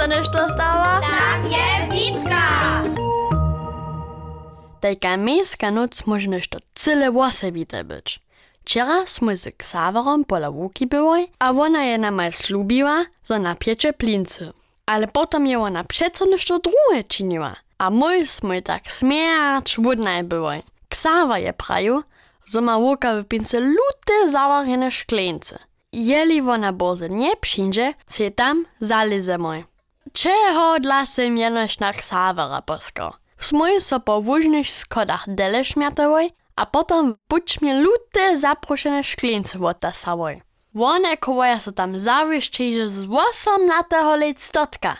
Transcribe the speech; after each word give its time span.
sa 0.00 0.06
nešto 0.06 0.48
stała? 0.48 1.00
Tam 1.04 1.44
je 1.44 1.68
Witka! 1.92 2.44
Tajka 4.80 5.16
miejska 5.16 5.70
noc 5.70 6.06
może 6.06 6.30
nešto 6.30 6.58
cyle 6.74 7.12
wosebite 7.12 7.84
być. 7.84 8.20
Wczera 8.64 9.06
sme 9.06 9.36
z 9.36 9.52
Ksawerom 9.56 10.24
pola 10.24 10.48
łuki 10.48 10.86
były, 10.86 11.26
a 11.38 11.50
ona 11.50 11.84
je 11.84 11.98
nam 11.98 12.20
slubiła, 12.32 13.04
że 13.24 13.38
napiecze 13.38 13.92
plincy. 13.92 14.52
Ale 14.86 15.06
potem 15.08 15.46
je 15.46 15.58
ona 15.58 15.84
przeco 15.84 16.24
nešto 16.24 16.58
drugie 16.58 17.04
czyniła. 17.04 17.56
A 17.78 17.90
my 17.90 18.26
sme 18.26 18.62
tak 18.62 18.88
śmiać 18.88 19.76
wódnaj 19.78 20.24
były. 20.24 20.62
Ksawa 20.88 21.38
je 21.38 21.52
praju, 21.52 22.02
że 22.44 22.60
ma 22.60 22.76
łuka 22.76 23.14
w 23.16 23.24
pince 23.24 23.60
lute 23.60 24.28
zawarjene 24.28 24.90
szklence. 24.90 25.58
Jeli 25.92 26.40
ona 26.40 26.72
boze 26.72 27.08
nie 27.08 27.36
przyjdzie, 27.36 27.94
se 28.06 28.30
tam 28.30 28.64
zalezemy. 28.80 29.69
Czego 30.12 30.80
dla 30.80 31.06
siemienecznych 31.06 32.04
sawera 32.04 32.62
bosko? 32.66 33.16
Smój 33.40 33.80
so 33.80 34.00
po 34.00 34.22
wóźnych 34.22 34.70
skodach 34.70 35.24
dele 35.28 35.64
śmiatowej, 35.64 36.30
a 36.56 36.66
potem 36.66 37.14
bućmie 37.28 37.74
lute 37.74 38.36
zaproszone 38.36 39.04
szklince 39.04 39.58
wota 39.58 39.92
sawoj. 39.92 40.42
One 40.74 41.16
kołaja 41.16 41.60
so 41.60 41.72
tam 41.72 41.98
zawieszczy, 41.98 42.74
że 42.74 42.88
z 42.88 43.06
łosom 43.06 43.66
na 43.66 43.82
tego 43.82 44.16
lectotka. 44.16 44.96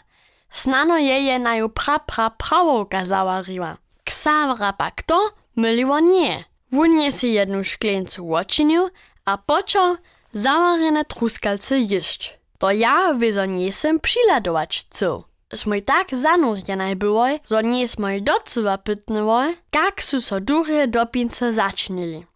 Snano 0.51 0.99
jeje 0.99 1.39
na 1.39 1.57
ju 1.57 1.69
pra 1.69 1.99
pra 1.99 2.31
prawołka 2.31 3.05
zawariła. 3.05 3.77
Ksawra 4.05 4.73
pak 4.73 5.03
to 5.03 5.31
myliło 5.57 6.01
nie. 6.01 6.45
Wunie 6.73 7.13
si 7.13 7.33
jedną 7.33 7.65
szklincu 7.65 8.27
łocinił, 8.27 8.89
a 9.25 9.39
począł 9.39 9.97
zawarene 10.33 11.05
truskalce 11.05 11.79
jeść. 11.79 12.40
To 12.61 12.71
ja 12.71 13.15
wyzo 13.15 13.45
nie 13.47 13.73
sem 13.73 14.01
přiladować 14.01 14.81
chcel. 14.81 15.23
Smoj 15.55 15.83
tak 15.83 16.07
zanurjenaj 16.13 16.97
byłoj, 16.97 17.41
zo 17.49 17.61
nie 17.61 17.89
smoj 17.89 18.23
docuwa 18.23 18.79
pytnywoj, 18.79 19.57
jak 19.75 20.03
su 20.03 20.21
so 20.21 20.41
durie 20.41 20.89
dopince 20.89 21.53
začinili. 21.53 22.27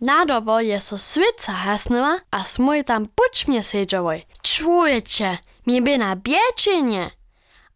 Nadobo 0.00 0.60
je 0.60 0.80
so 0.80 0.98
svica 0.98 1.52
hasnęła, 1.52 2.18
a 2.30 2.44
smoj 2.44 2.84
tam 2.84 3.06
pućmie 3.14 3.64
siedziałoj. 3.64 4.26
Człowiecze, 4.42 5.38
mi 5.66 5.82
by 5.82 5.98
na 5.98 6.16
bieczenie. 6.16 7.10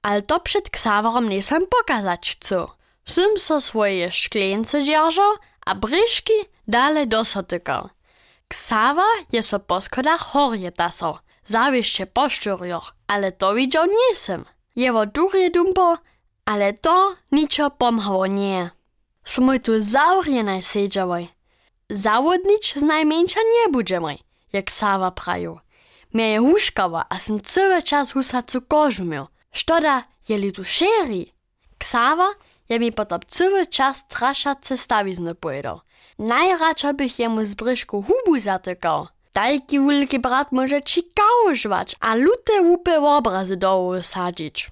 Ale 0.03 0.23
to 0.23 0.41
przed 0.41 0.71
Ksawerom 0.71 1.29
nie 1.29 1.43
sam 1.43 1.63
pokazać 1.67 2.31
chcę. 2.31 2.67
Sym 3.05 3.39
so 3.39 3.61
swoje 3.61 4.13
szklence 4.13 4.85
dzierżał, 4.85 5.33
a 5.67 5.75
bryszki 5.75 6.33
dalej 6.69 7.09
dosotykał. 7.09 7.89
Ksawa 8.49 9.07
je 9.33 9.43
so 9.43 9.61
po 9.61 9.81
horje 10.19 10.73
tasał, 10.73 11.19
zawieszcze 11.47 12.07
po 12.07 12.31
szczurioch, 12.31 12.95
ale 13.07 13.33
to 13.33 13.55
widział 13.55 13.87
nie 13.87 14.17
sam. 14.17 14.45
Jewo 14.77 15.07
durie 15.07 15.51
dumpo, 15.51 15.99
ale 16.45 16.73
to 16.73 17.15
niczo 17.33 17.71
pomhało 17.71 18.27
nie. 18.27 18.71
Smoj 19.25 19.61
tu 19.61 19.73
zaurjenaj 19.81 20.63
siedziałoj. 20.63 21.29
Zawodnič 21.91 22.75
z 22.75 22.83
najmniejsza 22.83 23.41
nie 23.41 23.73
budżemy, 23.73 24.19
jak 24.53 24.71
Sawa 24.71 25.11
praju. 25.11 25.59
Mieje 26.15 26.39
huszkawa, 26.39 27.05
a 27.09 27.19
sam 27.19 27.41
cały 27.41 27.83
czas 27.83 28.13
husacu 28.13 28.63
kożu 28.63 29.05
miał. 29.05 29.27
Szkoda, 29.53 30.03
jeli 30.29 30.53
tu 30.53 30.65
szeri. 30.65 31.33
Ksawa 31.79 32.29
je 32.69 32.79
mi 32.79 32.93
potom 32.93 33.21
cały 33.27 33.67
czas 33.67 34.09
traszace 34.09 34.79
stawizny 34.79 35.35
pojedał. 35.35 35.81
Najradšo 36.19 36.95
bych 36.95 37.19
jemu 37.19 37.45
z 37.45 37.55
bryszku 37.55 38.03
hubu 38.03 38.39
zatykał. 38.39 39.07
Tajki 39.37 39.81
wielki 39.81 40.19
brat 40.19 40.53
może 40.53 40.83
ci 40.83 41.03
kałużwać, 41.15 41.97
a 42.01 42.15
lute 42.15 42.63
łupy 42.63 42.97
obrazy 42.99 43.57
dołu 43.57 44.03
sadzić. 44.03 44.71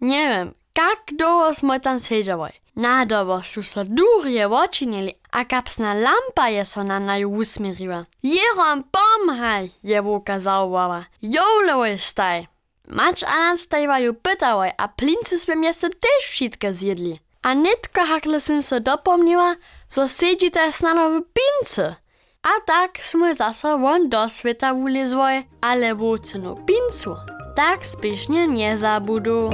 Nie 0.00 0.28
wiem, 0.28 0.54
jak 0.78 0.98
długo 1.18 1.54
smo 1.54 1.80
tam 1.80 2.00
siedziały. 2.00 2.52
Nadobo 2.76 3.42
su 3.42 3.62
so 3.62 3.84
durje 3.84 4.48
očinili, 4.48 5.14
a 5.32 5.44
kapsna 5.44 5.94
lampa 5.94 6.48
je 6.48 6.64
so 6.64 6.84
na 6.84 7.00
naju 7.00 7.30
usmiriła. 7.30 8.04
Jerom 8.22 8.84
pomhaj, 8.90 9.70
je 9.84 10.02
vuka 10.02 10.40
zauvała. 10.40 11.04
Jolowy 11.22 11.98
staj. 11.98 12.46
Mać 12.88 13.24
anan 13.24 13.58
stajwaju 13.58 14.14
pytałoj, 14.14 14.70
a 14.76 14.88
plincy 14.88 15.38
sme 15.38 15.56
miestem 15.56 15.90
też 15.90 16.30
wszystko 16.30 16.72
zjedli. 16.72 17.20
A 17.42 17.54
nitko 17.54 18.04
hakle 18.04 18.40
sim 18.40 18.62
so 18.62 18.80
dopomniła, 18.80 19.56
so 19.88 20.08
siedzite 20.08 20.72
snano 20.72 21.10
w 21.10 21.22
pince. 21.36 21.96
A 22.40 22.56
tak 22.64 22.96
sme 23.04 23.36
zasa 23.36 23.76
won 23.76 24.08
do 24.08 24.24
sveta 24.24 24.72
ulizvoj, 24.72 25.44
ale 25.60 25.92
wócenu 25.92 26.56
pincu. 26.64 27.12
Tak 27.52 27.84
spiesznie 27.84 28.48
nie 28.48 28.72
zabudu. 28.80 29.52